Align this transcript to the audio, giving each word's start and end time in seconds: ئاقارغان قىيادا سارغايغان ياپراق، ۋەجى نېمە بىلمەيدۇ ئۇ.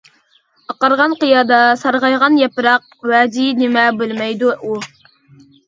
ئاقارغان 0.71 1.13
قىيادا 1.23 1.59
سارغايغان 1.83 2.41
ياپراق، 2.45 2.89
ۋەجى 3.13 3.47
نېمە 3.63 3.87
بىلمەيدۇ 4.03 4.53
ئۇ. 4.59 4.83